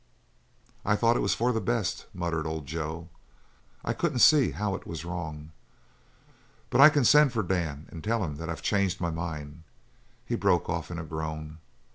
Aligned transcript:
"I 0.83 0.95
thought 0.95 1.15
it 1.15 1.19
was 1.21 1.35
for 1.35 1.51
the 1.53 1.61
best," 1.61 2.07
muttered 2.11 2.47
old 2.47 2.65
Joe. 2.65 3.09
"I 3.85 3.93
couldn't 3.93 4.17
see 4.17 4.49
how 4.49 4.73
it 4.73 4.87
was 4.87 5.05
wrong. 5.05 5.51
But 6.71 6.81
I 6.81 6.89
can 6.89 7.05
send 7.05 7.31
for 7.33 7.43
Dan 7.43 7.85
and 7.91 8.03
tell 8.03 8.23
him 8.23 8.37
that 8.37 8.49
I've 8.49 8.63
changed 8.63 8.99
my 8.99 9.11
mind." 9.11 9.61
He 10.25 10.33
broke 10.35 10.67
off 10.67 10.89
in 10.89 10.97
a 10.97 11.03
groan. 11.03 11.59